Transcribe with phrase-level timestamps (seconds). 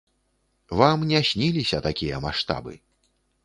[0.79, 2.73] Вам не сніліся такія маштабы.